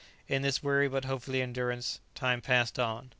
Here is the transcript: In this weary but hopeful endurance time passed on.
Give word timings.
In 0.27 0.41
this 0.41 0.63
weary 0.63 0.87
but 0.89 1.05
hopeful 1.05 1.35
endurance 1.35 1.99
time 2.15 2.41
passed 2.41 2.79
on. 2.79 3.09